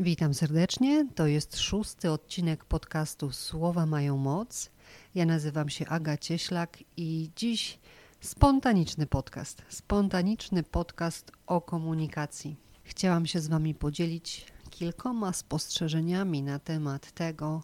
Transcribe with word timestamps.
Witam 0.00 0.34
serdecznie. 0.34 1.06
To 1.14 1.26
jest 1.26 1.58
szósty 1.58 2.10
odcinek 2.10 2.64
podcastu 2.64 3.32
Słowa 3.32 3.86
mają 3.86 4.16
moc. 4.16 4.70
Ja 5.14 5.26
nazywam 5.26 5.68
się 5.68 5.86
Aga 5.86 6.16
Cieślak 6.16 6.78
i 6.96 7.30
dziś 7.36 7.78
spontaniczny 8.20 9.06
podcast. 9.06 9.62
Spontaniczny 9.68 10.62
podcast 10.62 11.32
o 11.46 11.60
komunikacji. 11.60 12.56
Chciałam 12.82 13.26
się 13.26 13.40
z 13.40 13.48
Wami 13.48 13.74
podzielić 13.74 14.46
kilkoma 14.70 15.32
spostrzeżeniami 15.32 16.42
na 16.42 16.58
temat 16.58 17.12
tego, 17.12 17.62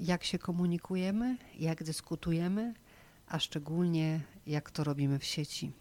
jak 0.00 0.24
się 0.24 0.38
komunikujemy, 0.38 1.36
jak 1.58 1.84
dyskutujemy, 1.84 2.74
a 3.28 3.38
szczególnie 3.38 4.20
jak 4.46 4.70
to 4.70 4.84
robimy 4.84 5.18
w 5.18 5.24
sieci. 5.24 5.72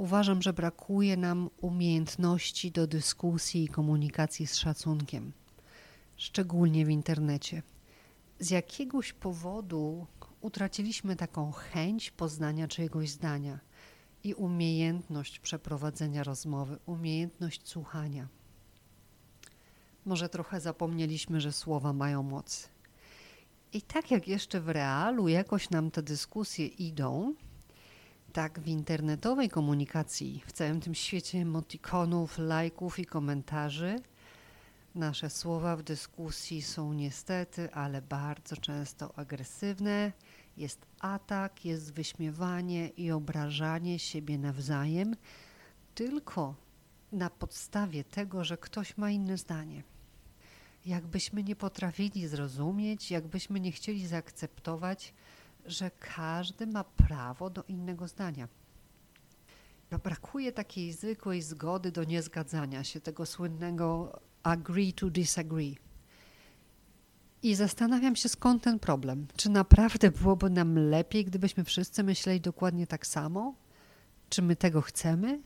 Uważam, 0.00 0.42
że 0.42 0.52
brakuje 0.52 1.16
nam 1.16 1.50
umiejętności 1.60 2.72
do 2.72 2.86
dyskusji 2.86 3.64
i 3.64 3.68
komunikacji 3.68 4.46
z 4.46 4.56
szacunkiem, 4.56 5.32
szczególnie 6.16 6.86
w 6.86 6.88
internecie. 6.88 7.62
Z 8.38 8.50
jakiegoś 8.50 9.12
powodu 9.12 10.06
utraciliśmy 10.40 11.16
taką 11.16 11.52
chęć 11.52 12.10
poznania 12.10 12.68
czyjegoś 12.68 13.10
zdania 13.10 13.58
i 14.24 14.34
umiejętność 14.34 15.38
przeprowadzenia 15.38 16.24
rozmowy, 16.24 16.78
umiejętność 16.86 17.68
słuchania. 17.68 18.28
Może 20.04 20.28
trochę 20.28 20.60
zapomnieliśmy, 20.60 21.40
że 21.40 21.52
słowa 21.52 21.92
mają 21.92 22.22
moc. 22.22 22.68
I 23.72 23.82
tak 23.82 24.10
jak 24.10 24.28
jeszcze 24.28 24.60
w 24.60 24.68
realu 24.68 25.28
jakoś 25.28 25.70
nam 25.70 25.90
te 25.90 26.02
dyskusje 26.02 26.66
idą, 26.66 27.34
tak 28.30 28.60
w 28.60 28.66
internetowej 28.66 29.48
komunikacji, 29.48 30.42
w 30.46 30.52
całym 30.52 30.80
tym 30.80 30.94
świecie 30.94 31.38
emotikonów, 31.38 32.38
lajków 32.38 32.98
i 32.98 33.06
komentarzy, 33.06 33.96
nasze 34.94 35.30
słowa 35.30 35.76
w 35.76 35.82
dyskusji 35.82 36.62
są 36.62 36.92
niestety, 36.92 37.72
ale 37.72 38.02
bardzo 38.02 38.56
często 38.56 39.18
agresywne. 39.18 40.12
Jest 40.56 40.86
atak, 41.00 41.64
jest 41.64 41.92
wyśmiewanie 41.92 42.88
i 42.88 43.10
obrażanie 43.10 43.98
siebie 43.98 44.38
nawzajem, 44.38 45.16
tylko 45.94 46.54
na 47.12 47.30
podstawie 47.30 48.04
tego, 48.04 48.44
że 48.44 48.58
ktoś 48.58 48.96
ma 48.96 49.10
inne 49.10 49.36
zdanie. 49.36 49.82
Jakbyśmy 50.86 51.42
nie 51.42 51.56
potrafili 51.56 52.28
zrozumieć, 52.28 53.10
jakbyśmy 53.10 53.60
nie 53.60 53.72
chcieli 53.72 54.06
zaakceptować, 54.06 55.14
że 55.66 55.90
każdy 55.90 56.66
ma 56.66 56.84
prawo 56.84 57.50
do 57.50 57.64
innego 57.68 58.08
zdania. 58.08 58.48
Brakuje 60.04 60.52
takiej 60.52 60.92
zwykłej 60.92 61.42
zgody 61.42 61.92
do 61.92 62.04
niezgadzania 62.04 62.84
się, 62.84 63.00
tego 63.00 63.26
słynnego 63.26 64.20
agree 64.42 64.92
to 64.92 65.10
disagree. 65.10 65.76
I 67.42 67.54
zastanawiam 67.54 68.16
się, 68.16 68.28
skąd 68.28 68.62
ten 68.62 68.78
problem. 68.78 69.26
Czy 69.36 69.50
naprawdę 69.50 70.10
byłoby 70.10 70.50
nam 70.50 70.78
lepiej, 70.78 71.24
gdybyśmy 71.24 71.64
wszyscy 71.64 72.02
myśleli 72.02 72.40
dokładnie 72.40 72.86
tak 72.86 73.06
samo? 73.06 73.54
Czy 74.28 74.42
my 74.42 74.56
tego 74.56 74.82
chcemy? 74.82 75.40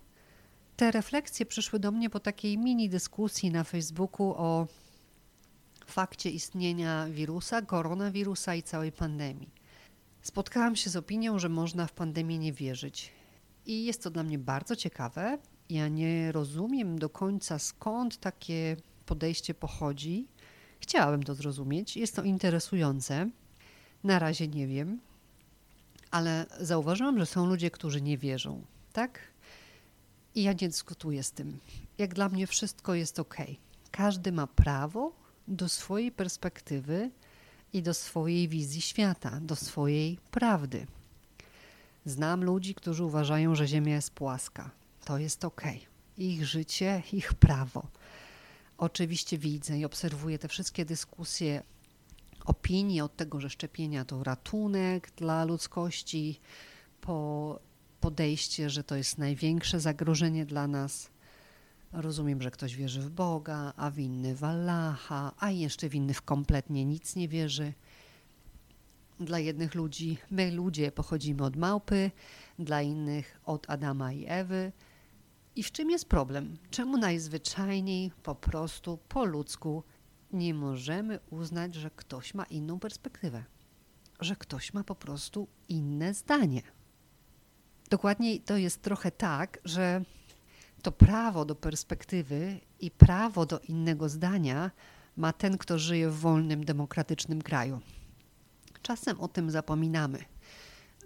Te 0.76 0.90
refleksje 0.90 1.46
przyszły 1.46 1.78
do 1.78 1.92
mnie 1.92 2.10
po 2.10 2.20
takiej 2.20 2.58
mini 2.58 2.88
dyskusji 2.88 3.50
na 3.50 3.64
Facebooku 3.64 4.34
o 4.36 4.66
fakcie 5.86 6.30
istnienia 6.30 7.06
wirusa, 7.10 7.62
koronawirusa 7.62 8.54
i 8.54 8.62
całej 8.62 8.92
pandemii. 8.92 9.50
Spotkałam 10.24 10.76
się 10.76 10.90
z 10.90 10.96
opinią, 10.96 11.38
że 11.38 11.48
można 11.48 11.86
w 11.86 11.92
pandemię 11.92 12.38
nie 12.38 12.52
wierzyć. 12.52 13.12
I 13.66 13.84
jest 13.84 14.02
to 14.02 14.10
dla 14.10 14.22
mnie 14.22 14.38
bardzo 14.38 14.76
ciekawe. 14.76 15.38
Ja 15.70 15.88
nie 15.88 16.32
rozumiem 16.32 16.98
do 16.98 17.08
końca 17.08 17.58
skąd 17.58 18.20
takie 18.20 18.76
podejście 19.06 19.54
pochodzi. 19.54 20.26
Chciałabym 20.80 21.22
to 21.22 21.34
zrozumieć. 21.34 21.96
Jest 21.96 22.16
to 22.16 22.22
interesujące. 22.22 23.30
Na 24.04 24.18
razie 24.18 24.48
nie 24.48 24.66
wiem, 24.66 25.00
ale 26.10 26.46
zauważyłam, 26.60 27.18
że 27.18 27.26
są 27.26 27.46
ludzie, 27.46 27.70
którzy 27.70 28.02
nie 28.02 28.18
wierzą, 28.18 28.62
tak? 28.92 29.20
I 30.34 30.42
ja 30.42 30.52
nie 30.52 30.68
dyskutuję 30.68 31.22
z 31.22 31.32
tym. 31.32 31.58
Jak 31.98 32.14
dla 32.14 32.28
mnie 32.28 32.46
wszystko 32.46 32.94
jest 32.94 33.18
ok. 33.18 33.36
Każdy 33.90 34.32
ma 34.32 34.46
prawo 34.46 35.12
do 35.48 35.68
swojej 35.68 36.12
perspektywy 36.12 37.10
i 37.74 37.82
do 37.82 37.94
swojej 37.94 38.48
wizji 38.48 38.80
świata, 38.80 39.40
do 39.40 39.56
swojej 39.56 40.18
prawdy. 40.30 40.86
Znam 42.04 42.44
ludzi, 42.44 42.74
którzy 42.74 43.04
uważają, 43.04 43.54
że 43.54 43.66
Ziemia 43.66 43.94
jest 43.94 44.10
płaska. 44.10 44.70
To 45.04 45.18
jest 45.18 45.44
ok. 45.44 45.62
Ich 46.18 46.46
życie, 46.46 47.02
ich 47.12 47.34
prawo. 47.34 47.86
Oczywiście 48.78 49.38
widzę 49.38 49.78
i 49.78 49.84
obserwuję 49.84 50.38
te 50.38 50.48
wszystkie 50.48 50.84
dyskusje, 50.84 51.62
opinie 52.44 53.04
od 53.04 53.16
tego, 53.16 53.40
że 53.40 53.50
szczepienia 53.50 54.04
to 54.04 54.24
ratunek 54.24 55.10
dla 55.16 55.44
ludzkości, 55.44 56.40
po 57.00 57.58
podejście, 58.00 58.70
że 58.70 58.84
to 58.84 58.96
jest 58.96 59.18
największe 59.18 59.80
zagrożenie 59.80 60.46
dla 60.46 60.66
nas. 60.66 61.13
Rozumiem, 61.96 62.42
że 62.42 62.50
ktoś 62.50 62.76
wierzy 62.76 63.00
w 63.00 63.10
Boga, 63.10 63.72
a 63.76 63.90
w 63.90 63.98
inny 63.98 64.34
w 64.34 64.44
Allaha, 64.44 65.32
a 65.38 65.50
jeszcze 65.50 65.88
w 65.88 65.94
inny 65.94 66.14
w 66.14 66.22
kompletnie 66.22 66.84
nic 66.84 67.16
nie 67.16 67.28
wierzy. 67.28 67.72
Dla 69.20 69.38
jednych 69.38 69.74
ludzi, 69.74 70.18
my 70.30 70.50
ludzie 70.50 70.92
pochodzimy 70.92 71.44
od 71.44 71.56
małpy, 71.56 72.10
dla 72.58 72.82
innych 72.82 73.40
od 73.44 73.70
Adama 73.70 74.12
i 74.12 74.24
Ewy. 74.28 74.72
I 75.56 75.62
w 75.62 75.72
czym 75.72 75.90
jest 75.90 76.08
problem? 76.08 76.56
Czemu 76.70 76.96
najzwyczajniej, 76.96 78.12
po 78.22 78.34
prostu, 78.34 78.98
po 79.08 79.24
ludzku 79.24 79.82
nie 80.32 80.54
możemy 80.54 81.18
uznać, 81.30 81.74
że 81.74 81.90
ktoś 81.90 82.34
ma 82.34 82.44
inną 82.44 82.80
perspektywę? 82.80 83.44
Że 84.20 84.36
ktoś 84.36 84.72
ma 84.72 84.84
po 84.84 84.94
prostu 84.94 85.48
inne 85.68 86.14
zdanie? 86.14 86.62
Dokładniej 87.90 88.40
to 88.40 88.56
jest 88.56 88.82
trochę 88.82 89.10
tak, 89.10 89.58
że 89.64 90.04
to 90.84 90.92
prawo 90.92 91.44
do 91.44 91.54
perspektywy 91.54 92.60
i 92.80 92.90
prawo 92.90 93.46
do 93.46 93.60
innego 93.60 94.08
zdania 94.08 94.70
ma 95.16 95.32
ten, 95.32 95.58
kto 95.58 95.78
żyje 95.78 96.10
w 96.10 96.20
wolnym, 96.20 96.64
demokratycznym 96.64 97.42
kraju. 97.42 97.80
Czasem 98.82 99.20
o 99.20 99.28
tym 99.28 99.50
zapominamy, 99.50 100.24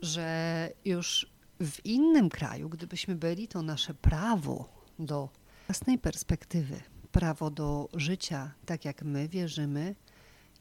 że 0.03 0.71
już 0.85 1.33
w 1.61 1.87
innym 1.87 2.29
kraju, 2.29 2.69
gdybyśmy 2.69 3.15
byli, 3.15 3.49
to 3.49 3.63
nasze 3.63 3.95
prawo 3.95 4.69
do 4.99 5.29
własnej 5.67 5.99
perspektywy, 5.99 6.81
prawo 7.13 7.51
do 7.51 7.89
życia 7.95 8.55
tak 8.67 8.85
jak 8.85 9.03
my 9.03 9.29
wierzymy, 9.29 9.95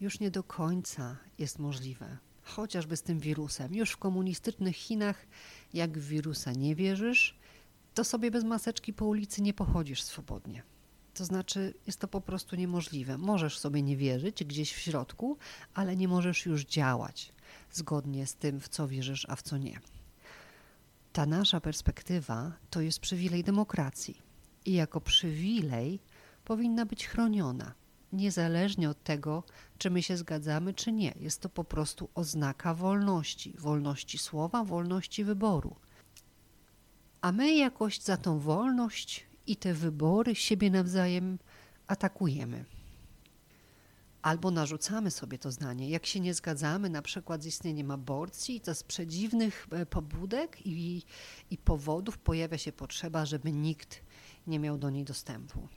już 0.01 0.19
nie 0.19 0.31
do 0.31 0.43
końca 0.43 1.17
jest 1.37 1.59
możliwe. 1.59 2.17
Chociażby 2.43 2.97
z 2.97 3.03
tym 3.03 3.19
wirusem. 3.19 3.75
Już 3.75 3.91
w 3.91 3.97
komunistycznych 3.97 4.75
Chinach, 4.75 5.25
jak 5.73 5.97
w 5.97 6.07
wirusa 6.07 6.51
nie 6.51 6.75
wierzysz, 6.75 7.35
to 7.97 8.03
sobie 8.03 8.31
bez 8.31 8.43
maseczki 8.43 8.93
po 8.93 9.05
ulicy 9.05 9.41
nie 9.41 9.53
pochodzisz 9.53 10.03
swobodnie. 10.03 10.63
To 11.13 11.25
znaczy, 11.25 11.73
jest 11.87 11.99
to 11.99 12.07
po 12.07 12.21
prostu 12.21 12.55
niemożliwe. 12.55 13.17
Możesz 13.17 13.59
sobie 13.59 13.81
nie 13.81 13.97
wierzyć 13.97 14.43
gdzieś 14.43 14.73
w 14.73 14.79
środku, 14.79 15.37
ale 15.73 15.95
nie 15.95 16.07
możesz 16.07 16.45
już 16.45 16.65
działać 16.65 17.33
zgodnie 17.71 18.27
z 18.27 18.35
tym, 18.35 18.59
w 18.59 18.69
co 18.69 18.87
wierzysz, 18.87 19.25
a 19.29 19.35
w 19.35 19.41
co 19.41 19.57
nie. 19.57 19.79
Ta 21.13 21.25
nasza 21.25 21.61
perspektywa 21.61 22.51
to 22.69 22.81
jest 22.81 22.99
przywilej 22.99 23.43
demokracji 23.43 24.21
i 24.65 24.73
jako 24.73 25.01
przywilej 25.01 25.99
powinna 26.45 26.85
być 26.85 27.07
chroniona, 27.07 27.73
niezależnie 28.13 28.89
od 28.89 29.03
tego, 29.03 29.43
czy 29.77 29.89
my 29.89 30.03
się 30.03 30.17
zgadzamy, 30.17 30.73
czy 30.73 30.91
nie. 30.91 31.13
Jest 31.19 31.41
to 31.41 31.49
po 31.49 31.63
prostu 31.63 32.09
oznaka 32.15 32.73
wolności 32.73 33.53
wolności 33.57 34.17
słowa, 34.17 34.63
wolności 34.63 35.23
wyboru 35.23 35.75
a 37.27 37.31
my 37.31 37.55
jakoś 37.55 37.99
za 37.99 38.17
tą 38.17 38.39
wolność 38.39 39.25
i 39.47 39.55
te 39.55 39.73
wybory 39.73 40.35
siebie 40.35 40.71
nawzajem 40.71 41.39
atakujemy. 41.87 42.65
Albo 44.21 44.51
narzucamy 44.51 45.11
sobie 45.11 45.37
to 45.37 45.51
zdanie. 45.51 45.89
Jak 45.89 46.05
się 46.05 46.19
nie 46.19 46.33
zgadzamy 46.33 46.89
na 46.89 47.01
przykład 47.01 47.43
z 47.43 47.45
istnieniem 47.45 47.91
aborcji, 47.91 48.61
to 48.61 48.75
z 48.75 48.83
przedziwnych 48.83 49.67
e, 49.71 49.85
pobudek 49.85 50.65
i, 50.65 51.03
i 51.51 51.57
powodów 51.57 52.17
pojawia 52.17 52.57
się 52.57 52.71
potrzeba, 52.71 53.25
żeby 53.25 53.51
nikt 53.51 54.01
nie 54.47 54.59
miał 54.59 54.77
do 54.77 54.89
niej 54.89 55.03
dostępu. 55.03 55.67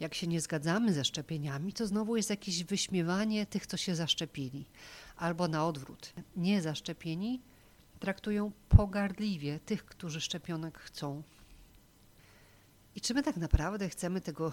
Jak 0.00 0.14
się 0.14 0.26
nie 0.26 0.40
zgadzamy 0.40 0.92
ze 0.92 1.04
szczepieniami, 1.04 1.72
to 1.72 1.86
znowu 1.86 2.16
jest 2.16 2.30
jakieś 2.30 2.64
wyśmiewanie 2.64 3.46
tych, 3.46 3.66
co 3.66 3.76
się 3.76 3.94
zaszczepili. 3.94 4.66
Albo 5.16 5.48
na 5.48 5.66
odwrót. 5.66 6.12
Nie 6.36 6.62
zaszczepieni 6.62 7.40
traktują 8.00 8.52
pogardliwie 8.68 9.60
tych, 9.60 9.84
którzy 9.84 10.20
szczepionek 10.20 10.78
chcą. 10.78 11.22
I 12.94 13.00
czy 13.00 13.14
my 13.14 13.22
tak 13.22 13.36
naprawdę 13.36 13.88
chcemy 13.88 14.20
tego, 14.20 14.52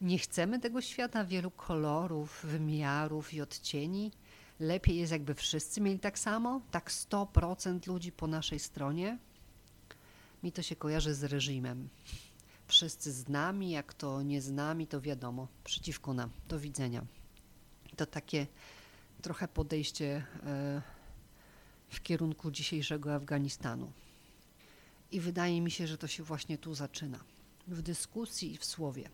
nie 0.00 0.18
chcemy 0.18 0.60
tego 0.60 0.80
świata 0.80 1.24
wielu 1.24 1.50
kolorów, 1.50 2.40
wymiarów 2.44 3.34
i 3.34 3.40
odcieni? 3.40 4.12
Lepiej 4.60 4.96
jest, 4.96 5.12
jakby 5.12 5.34
wszyscy 5.34 5.80
mieli 5.80 5.98
tak 5.98 6.18
samo, 6.18 6.60
tak 6.70 6.90
100% 6.90 7.86
ludzi 7.86 8.12
po 8.12 8.26
naszej 8.26 8.58
stronie? 8.58 9.18
Mi 10.42 10.52
to 10.52 10.62
się 10.62 10.76
kojarzy 10.76 11.14
z 11.14 11.24
reżimem. 11.24 11.88
wszyscy 12.66 13.12
z 13.12 13.28
nami, 13.28 13.70
jak 13.70 13.94
to 13.94 14.22
nie 14.22 14.40
z 14.40 14.50
nami, 14.50 14.86
to 14.86 15.00
wiadomo, 15.00 15.48
przeciwko 15.64 16.14
nam. 16.14 16.30
Do 16.48 16.60
widzenia. 16.60 17.04
To 17.96 18.06
takie 18.06 18.46
trochę 19.22 19.48
podejście 19.48 20.24
e, 20.46 20.82
w 21.92 22.02
kierunku 22.02 22.50
dzisiejszego 22.50 23.14
Afganistanu. 23.14 23.92
I 25.12 25.20
wydaje 25.20 25.60
mi 25.60 25.70
się, 25.70 25.86
że 25.86 25.98
to 25.98 26.06
się 26.06 26.22
właśnie 26.22 26.58
tu 26.58 26.74
zaczyna. 26.74 27.18
W 27.68 27.82
dyskusji 27.82 28.52
i 28.52 28.56
w 28.56 28.64
słowie. 28.64 29.08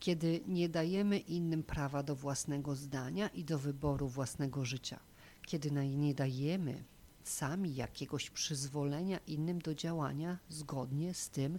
Kiedy 0.00 0.40
nie 0.48 0.68
dajemy 0.68 1.18
innym 1.18 1.62
prawa 1.62 2.02
do 2.02 2.16
własnego 2.16 2.76
zdania 2.76 3.28
i 3.28 3.44
do 3.44 3.58
wyboru 3.58 4.08
własnego 4.08 4.64
życia. 4.64 5.00
Kiedy 5.46 5.70
nie 5.70 6.14
dajemy 6.14 6.84
sami 7.24 7.74
jakiegoś 7.74 8.30
przyzwolenia 8.30 9.18
innym 9.26 9.58
do 9.58 9.74
działania 9.74 10.38
zgodnie 10.48 11.14
z 11.14 11.30
tym, 11.30 11.58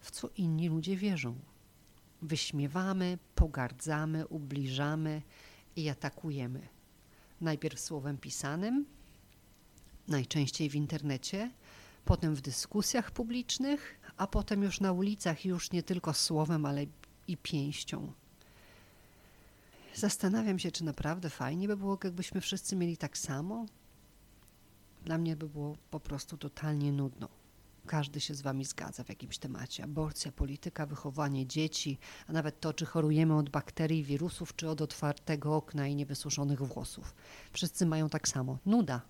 w 0.00 0.10
co 0.10 0.30
inni 0.36 0.68
ludzie 0.68 0.96
wierzą. 0.96 1.34
Wyśmiewamy, 2.22 3.18
pogardzamy, 3.34 4.26
ubliżamy 4.26 5.22
i 5.76 5.88
atakujemy. 5.88 6.68
Najpierw 7.40 7.80
słowem 7.80 8.18
pisanym, 8.18 8.84
najczęściej 10.08 10.70
w 10.70 10.74
internecie, 10.74 11.50
potem 12.04 12.34
w 12.34 12.40
dyskusjach 12.40 13.10
publicznych, 13.10 14.00
a 14.16 14.26
potem 14.26 14.62
już 14.62 14.80
na 14.80 14.92
ulicach, 14.92 15.44
już 15.44 15.72
nie 15.72 15.82
tylko 15.82 16.14
słowem, 16.14 16.66
ale 16.66 16.86
i 17.28 17.36
pięścią. 17.36 18.12
Zastanawiam 19.94 20.58
się, 20.58 20.70
czy 20.70 20.84
naprawdę 20.84 21.30
fajnie 21.30 21.68
by 21.68 21.76
było, 21.76 21.98
jakbyśmy 22.04 22.40
wszyscy 22.40 22.76
mieli 22.76 22.96
tak 22.96 23.18
samo. 23.18 23.66
Dla 25.04 25.18
mnie 25.18 25.36
by 25.36 25.48
było 25.48 25.76
po 25.90 26.00
prostu 26.00 26.36
totalnie 26.36 26.92
nudno. 26.92 27.28
Każdy 27.86 28.20
się 28.20 28.34
z 28.34 28.42
Wami 28.42 28.64
zgadza 28.64 29.04
w 29.04 29.08
jakimś 29.08 29.38
temacie. 29.38 29.84
Aborcja, 29.84 30.32
polityka, 30.32 30.86
wychowanie 30.86 31.46
dzieci, 31.46 31.98
a 32.26 32.32
nawet 32.32 32.60
to, 32.60 32.72
czy 32.72 32.86
chorujemy 32.86 33.36
od 33.36 33.50
bakterii, 33.50 34.04
wirusów, 34.04 34.56
czy 34.56 34.68
od 34.68 34.80
otwartego 34.80 35.56
okna 35.56 35.86
i 35.86 35.94
niewysuszonych 35.94 36.62
włosów. 36.62 37.14
Wszyscy 37.52 37.86
mają 37.86 38.08
tak 38.08 38.28
samo. 38.28 38.58
Nuda. 38.66 39.00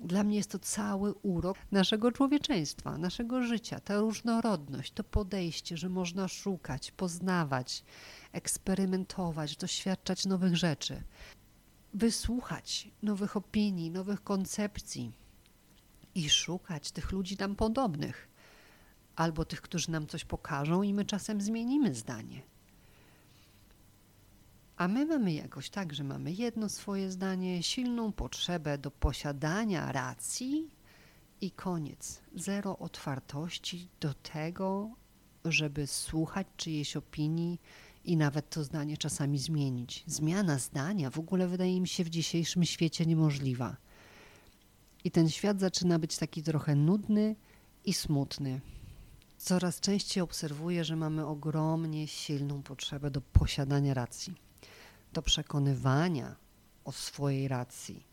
Dla 0.00 0.24
mnie 0.24 0.36
jest 0.36 0.50
to 0.50 0.58
cały 0.58 1.14
urok 1.14 1.58
naszego 1.72 2.12
człowieczeństwa, 2.12 2.98
naszego 2.98 3.42
życia, 3.42 3.80
ta 3.80 3.98
różnorodność, 3.98 4.92
to 4.92 5.04
podejście, 5.04 5.76
że 5.76 5.88
można 5.88 6.28
szukać, 6.28 6.90
poznawać, 6.92 7.84
eksperymentować, 8.32 9.56
doświadczać 9.56 10.26
nowych 10.26 10.56
rzeczy, 10.56 11.02
wysłuchać 11.94 12.90
nowych 13.02 13.36
opinii, 13.36 13.90
nowych 13.90 14.24
koncepcji 14.24 15.12
i 16.14 16.30
szukać 16.30 16.92
tych 16.92 17.12
ludzi 17.12 17.36
nam 17.36 17.56
podobnych, 17.56 18.28
albo 19.16 19.44
tych, 19.44 19.60
którzy 19.60 19.90
nam 19.90 20.06
coś 20.06 20.24
pokażą, 20.24 20.82
i 20.82 20.94
my 20.94 21.04
czasem 21.04 21.40
zmienimy 21.40 21.94
zdanie. 21.94 22.42
A 24.76 24.88
my 24.88 25.06
mamy 25.06 25.32
jakoś 25.32 25.70
tak, 25.70 25.94
że 25.94 26.04
mamy 26.04 26.32
jedno 26.32 26.68
swoje 26.68 27.10
zdanie, 27.10 27.62
silną 27.62 28.12
potrzebę 28.12 28.78
do 28.78 28.90
posiadania 28.90 29.92
racji 29.92 30.70
i 31.40 31.50
koniec. 31.50 32.20
Zero 32.34 32.78
otwartości 32.78 33.88
do 34.00 34.14
tego, 34.14 34.90
żeby 35.44 35.86
słuchać 35.86 36.46
czyjejś 36.56 36.96
opinii 36.96 37.60
i 38.04 38.16
nawet 38.16 38.50
to 38.50 38.64
zdanie 38.64 38.96
czasami 38.96 39.38
zmienić. 39.38 40.04
Zmiana 40.06 40.58
zdania 40.58 41.10
w 41.10 41.18
ogóle 41.18 41.48
wydaje 41.48 41.80
mi 41.80 41.88
się 41.88 42.04
w 42.04 42.10
dzisiejszym 42.10 42.64
świecie 42.64 43.06
niemożliwa. 43.06 43.76
I 45.04 45.10
ten 45.10 45.30
świat 45.30 45.60
zaczyna 45.60 45.98
być 45.98 46.18
taki 46.18 46.42
trochę 46.42 46.74
nudny 46.74 47.36
i 47.84 47.92
smutny. 47.92 48.60
Coraz 49.38 49.80
częściej 49.80 50.22
obserwuję, 50.22 50.84
że 50.84 50.96
mamy 50.96 51.26
ogromnie 51.26 52.08
silną 52.08 52.62
potrzebę 52.62 53.10
do 53.10 53.20
posiadania 53.20 53.94
racji, 53.94 54.34
do 55.16 55.22
przekonywania 55.22 56.36
o 56.84 56.92
swojej 56.92 57.48
racji, 57.48 58.06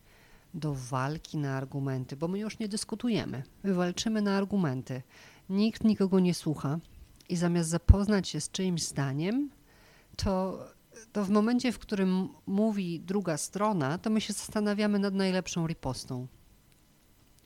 do 0.54 0.74
walki 0.74 1.38
na 1.38 1.58
argumenty, 1.58 2.16
bo 2.16 2.28
my 2.28 2.40
już 2.40 2.60
nie 2.60 2.68
dyskutujemy, 2.68 3.44
my 3.64 3.74
walczymy 3.74 4.22
na 4.22 4.38
argumenty. 4.38 5.02
Nikt 5.50 5.84
nikogo 5.84 6.20
nie 6.20 6.34
słucha 6.34 6.80
i 7.30 7.36
zamiast 7.36 7.70
zapoznać 7.70 8.28
się 8.30 8.42
z 8.42 8.52
czyimś 8.52 8.84
zdaniem, 8.84 9.50
to, 10.16 10.60
to 11.14 11.26
w 11.26 11.30
momencie, 11.30 11.72
w 11.72 11.80
którym 11.80 12.30
mówi 12.48 13.00
druga 13.00 13.38
strona, 13.38 13.98
to 13.98 14.10
my 14.10 14.22
się 14.22 14.34
zastanawiamy 14.34 15.00
nad 15.00 15.14
najlepszą 15.14 15.68
ripostą. 15.68 16.28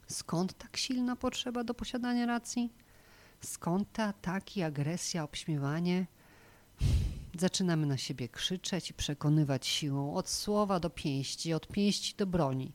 Skąd 0.08 0.54
tak 0.54 0.78
silna 0.78 1.16
potrzeba 1.16 1.64
do 1.64 1.74
posiadania 1.74 2.26
racji? 2.26 2.74
Skąd 3.42 3.92
te 3.92 4.04
ataki, 4.04 4.64
agresja, 4.64 5.24
obśmiewanie? 5.24 6.06
Zaczynamy 7.40 7.86
na 7.88 7.98
siebie 7.98 8.30
krzyczeć 8.30 8.90
i 8.90 8.94
przekonywać 8.94 9.68
siłą 9.68 10.14
od 10.14 10.30
słowa 10.30 10.80
do 10.80 10.90
pięści, 10.90 11.54
od 11.54 11.68
pięści 11.68 12.16
do 12.18 12.26
broni. 12.26 12.72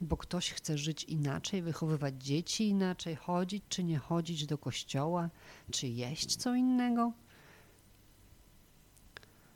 Bo 0.00 0.16
ktoś 0.16 0.50
chce 0.50 0.78
żyć 0.78 1.04
inaczej, 1.04 1.62
wychowywać 1.62 2.14
dzieci 2.24 2.68
inaczej, 2.68 3.16
chodzić 3.16 3.64
czy 3.68 3.84
nie 3.84 3.98
chodzić 3.98 4.46
do 4.46 4.58
kościoła, 4.58 5.30
czy 5.70 5.88
jeść 5.88 6.36
co 6.36 6.54
innego. 6.54 7.12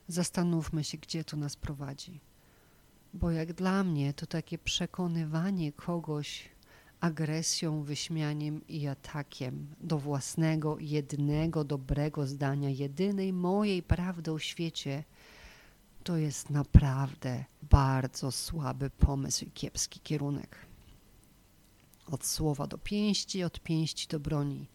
Zastanówmy 0.08 0.84
się, 0.84 0.98
gdzie 0.98 1.24
to 1.24 1.36
nas 1.36 1.56
prowadzi. 1.56 2.20
Bo 3.14 3.30
jak 3.30 3.52
dla 3.52 3.84
mnie 3.84 4.14
to 4.14 4.26
takie 4.26 4.58
przekonywanie 4.58 5.72
kogoś 5.72 6.48
agresją, 7.06 7.82
wyśmianiem 7.82 8.66
i 8.68 8.86
atakiem 8.86 9.66
do 9.80 9.98
własnego, 9.98 10.76
jednego 10.80 11.64
dobrego 11.64 12.26
zdania, 12.26 12.70
jedynej 12.70 13.32
mojej 13.32 13.82
prawdy 13.82 14.32
o 14.32 14.38
świecie, 14.38 15.04
to 16.04 16.16
jest 16.16 16.50
naprawdę 16.50 17.44
bardzo 17.62 18.32
słaby 18.32 18.90
pomysł 18.90 19.44
i 19.44 19.50
kiepski 19.50 20.00
kierunek. 20.00 20.56
Od 22.06 22.26
słowa 22.26 22.66
do 22.66 22.78
pięści, 22.78 23.44
od 23.44 23.60
pięści 23.60 24.08
do 24.08 24.20
broni. 24.20 24.66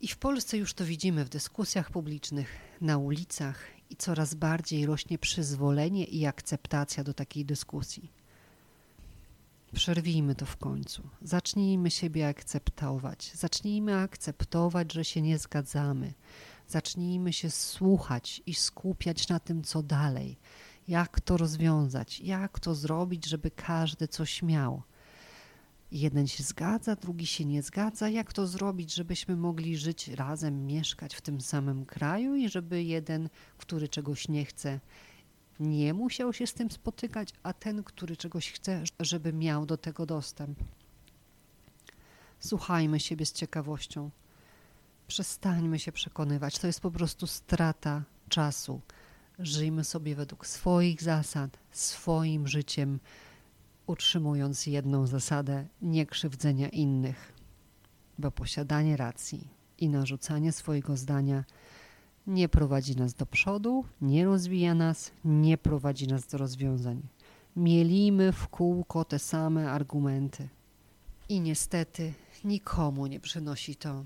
I 0.00 0.08
w 0.08 0.16
Polsce 0.16 0.56
już 0.56 0.74
to 0.74 0.84
widzimy 0.84 1.24
w 1.24 1.28
dyskusjach 1.28 1.90
publicznych, 1.90 2.48
na 2.80 2.98
ulicach 2.98 3.58
i 3.90 3.96
coraz 3.96 4.34
bardziej 4.34 4.86
rośnie 4.86 5.18
przyzwolenie 5.18 6.04
i 6.04 6.26
akceptacja 6.26 7.04
do 7.04 7.14
takiej 7.14 7.44
dyskusji. 7.44 8.23
Przerwijmy 9.74 10.34
to 10.34 10.46
w 10.46 10.56
końcu. 10.56 11.08
Zacznijmy 11.22 11.90
siebie 11.90 12.28
akceptować. 12.28 13.32
Zacznijmy 13.34 13.96
akceptować, 13.96 14.92
że 14.92 15.04
się 15.04 15.22
nie 15.22 15.38
zgadzamy. 15.38 16.14
Zacznijmy 16.68 17.32
się 17.32 17.50
słuchać 17.50 18.42
i 18.46 18.54
skupiać 18.54 19.28
na 19.28 19.40
tym, 19.40 19.62
co 19.62 19.82
dalej. 19.82 20.38
Jak 20.88 21.20
to 21.20 21.36
rozwiązać? 21.36 22.20
Jak 22.20 22.60
to 22.60 22.74
zrobić, 22.74 23.26
żeby 23.26 23.50
każdy 23.50 24.08
coś 24.08 24.42
miał? 24.42 24.82
Jeden 25.92 26.26
się 26.26 26.42
zgadza, 26.42 26.96
drugi 26.96 27.26
się 27.26 27.44
nie 27.44 27.62
zgadza. 27.62 28.08
Jak 28.08 28.32
to 28.32 28.46
zrobić, 28.46 28.94
żebyśmy 28.94 29.36
mogli 29.36 29.76
żyć 29.76 30.08
razem, 30.08 30.66
mieszkać 30.66 31.14
w 31.14 31.20
tym 31.20 31.40
samym 31.40 31.86
kraju 31.86 32.34
i 32.34 32.48
żeby 32.48 32.82
jeden, 32.82 33.28
który 33.58 33.88
czegoś 33.88 34.28
nie 34.28 34.44
chce, 34.44 34.80
nie 35.60 35.94
musiał 35.94 36.32
się 36.32 36.46
z 36.46 36.54
tym 36.54 36.70
spotykać, 36.70 37.28
a 37.42 37.52
ten, 37.52 37.84
który 37.84 38.16
czegoś 38.16 38.52
chce, 38.52 38.84
żeby 39.00 39.32
miał 39.32 39.66
do 39.66 39.76
tego 39.76 40.06
dostęp. 40.06 40.58
Słuchajmy 42.40 43.00
siebie 43.00 43.26
z 43.26 43.32
ciekawością. 43.32 44.10
Przestańmy 45.06 45.78
się 45.78 45.92
przekonywać. 45.92 46.58
To 46.58 46.66
jest 46.66 46.80
po 46.80 46.90
prostu 46.90 47.26
strata 47.26 48.02
czasu. 48.28 48.80
Żyjmy 49.38 49.84
sobie 49.84 50.14
według 50.14 50.46
swoich 50.46 51.02
zasad, 51.02 51.58
swoim 51.72 52.48
życiem, 52.48 53.00
utrzymując 53.86 54.66
jedną 54.66 55.06
zasadę 55.06 55.66
niekrzywdzenia 55.82 56.68
innych. 56.68 57.32
Bo 58.18 58.30
posiadanie 58.30 58.96
racji 58.96 59.48
i 59.78 59.88
narzucanie 59.88 60.52
swojego 60.52 60.96
zdania 60.96 61.44
nie 62.26 62.48
prowadzi 62.48 62.96
nas 62.96 63.14
do 63.14 63.26
przodu, 63.26 63.84
nie 64.00 64.24
rozwija 64.24 64.74
nas, 64.74 65.10
nie 65.24 65.58
prowadzi 65.58 66.06
nas 66.06 66.26
do 66.26 66.38
rozwiązań. 66.38 67.02
Mielimy 67.56 68.32
w 68.32 68.48
kółko 68.48 69.04
te 69.04 69.18
same 69.18 69.70
argumenty. 69.70 70.48
I 71.28 71.40
niestety 71.40 72.12
nikomu 72.44 73.06
nie 73.06 73.20
przynosi 73.20 73.76
to 73.76 74.04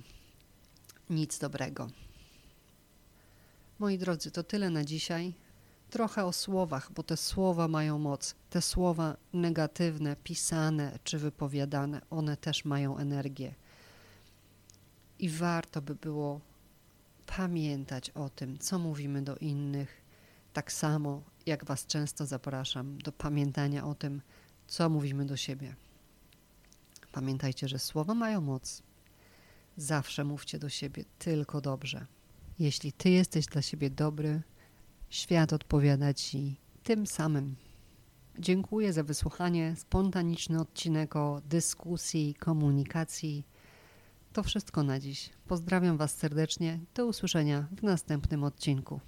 nic 1.11 1.39
dobrego. 1.39 1.89
Moi 3.79 3.99
drodzy, 3.99 4.31
to 4.31 4.43
tyle 4.43 4.71
na 4.71 4.85
dzisiaj. 4.85 5.35
Trochę 5.91 6.25
o 6.25 6.33
słowach, 6.33 6.93
bo 6.93 7.03
te 7.03 7.17
słowa 7.17 7.69
mają 7.69 7.99
moc. 7.99 8.35
Te 8.51 8.63
słowa 8.63 9.17
negatywne, 9.33 10.17
pisane 10.17 10.99
czy 11.05 11.19
wypowiadane, 11.19 12.01
one 12.11 12.37
też 12.37 12.65
mają 12.65 12.99
energię. 12.99 13.55
I 15.19 15.29
warto 15.29 15.83
by 15.83 15.95
było 15.95 16.41
pamiętać 17.37 18.11
o 18.11 18.29
tym, 18.29 18.59
co 18.59 18.79
mówimy 18.79 19.23
do 19.23 19.37
innych, 19.37 20.03
tak 20.53 20.73
samo 20.73 21.23
jak 21.47 21.65
Was 21.65 21.87
często 21.87 22.27
zapraszam 22.27 22.99
do 22.99 23.13
pamiętania 23.13 23.87
o 23.87 23.95
tym, 23.95 24.23
co 24.67 24.89
mówimy 24.89 25.27
do 25.27 25.37
siebie. 25.37 25.75
Pamiętajcie, 27.13 27.69
że 27.69 27.79
słowa 27.79 28.15
mają 28.15 28.41
moc. 28.41 28.83
Zawsze 29.77 30.25
mówcie 30.25 30.59
do 30.59 30.69
siebie 30.69 31.05
tylko 31.19 31.61
dobrze. 31.61 32.07
Jeśli 32.59 32.93
ty 32.93 33.11
jesteś 33.11 33.47
dla 33.47 33.63
siebie 33.63 33.91
dobry, 33.91 34.43
świat 35.11 35.53
odpowiada 35.53 36.15
ci 36.15 36.57
tym 36.83 37.07
samym. 37.07 37.57
Dziękuję 38.39 38.93
za 38.93 39.03
wysłuchanie. 39.03 39.75
Spontaniczny 39.77 40.61
odcinek 40.61 41.17
o 41.17 41.41
dyskusji, 41.49 42.35
komunikacji. 42.35 43.45
To 44.39 44.43
wszystko 44.43 44.83
na 44.83 45.01
dziś. 45.01 45.31
Pozdrawiam 45.49 45.97
Was 45.97 46.15
serdecznie. 46.15 46.81
Do 46.95 47.07
usłyszenia 47.07 47.67
w 47.73 47.83
następnym 47.83 48.45
odcinku. 48.45 49.01